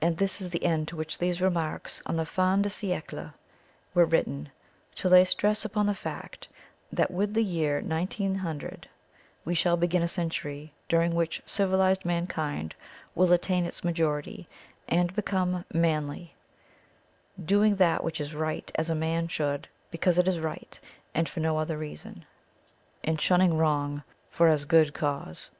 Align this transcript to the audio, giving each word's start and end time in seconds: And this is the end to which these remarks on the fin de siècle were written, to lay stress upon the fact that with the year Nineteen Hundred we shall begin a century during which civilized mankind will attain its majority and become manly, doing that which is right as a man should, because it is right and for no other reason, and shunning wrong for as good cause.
And 0.00 0.16
this 0.16 0.40
is 0.40 0.48
the 0.48 0.64
end 0.64 0.88
to 0.88 0.96
which 0.96 1.18
these 1.18 1.42
remarks 1.42 2.00
on 2.06 2.16
the 2.16 2.24
fin 2.24 2.62
de 2.62 2.70
siècle 2.70 3.34
were 3.92 4.06
written, 4.06 4.50
to 4.94 5.10
lay 5.10 5.26
stress 5.26 5.62
upon 5.62 5.84
the 5.84 5.92
fact 5.94 6.48
that 6.90 7.10
with 7.10 7.34
the 7.34 7.44
year 7.44 7.82
Nineteen 7.82 8.36
Hundred 8.36 8.88
we 9.44 9.54
shall 9.54 9.76
begin 9.76 10.00
a 10.00 10.08
century 10.08 10.72
during 10.88 11.14
which 11.14 11.42
civilized 11.44 12.06
mankind 12.06 12.74
will 13.14 13.30
attain 13.30 13.66
its 13.66 13.84
majority 13.84 14.48
and 14.88 15.14
become 15.14 15.66
manly, 15.70 16.32
doing 17.44 17.74
that 17.76 18.02
which 18.02 18.22
is 18.22 18.34
right 18.34 18.72
as 18.76 18.88
a 18.88 18.94
man 18.94 19.28
should, 19.28 19.68
because 19.90 20.16
it 20.16 20.26
is 20.26 20.38
right 20.40 20.80
and 21.14 21.28
for 21.28 21.40
no 21.40 21.58
other 21.58 21.76
reason, 21.76 22.24
and 23.04 23.20
shunning 23.20 23.58
wrong 23.58 24.02
for 24.30 24.48
as 24.48 24.64
good 24.64 24.94
cause. 24.94 25.50